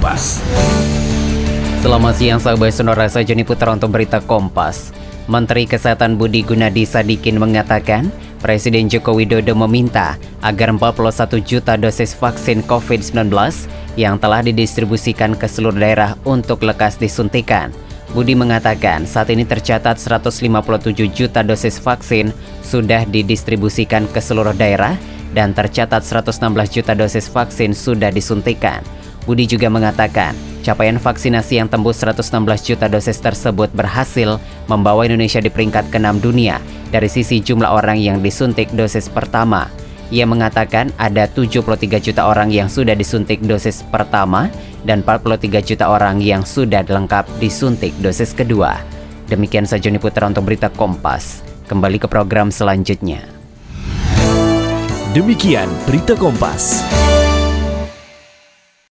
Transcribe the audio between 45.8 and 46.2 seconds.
orang